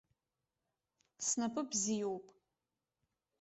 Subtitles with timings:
[1.27, 2.25] Снапы бзиоуп.